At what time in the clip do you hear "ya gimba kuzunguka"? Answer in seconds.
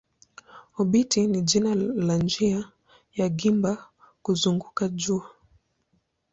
3.13-4.87